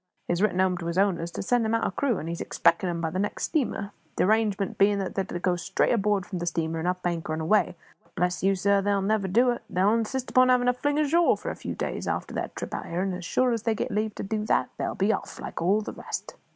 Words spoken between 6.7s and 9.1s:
and up anchor and away. But, bless you, sir, they'll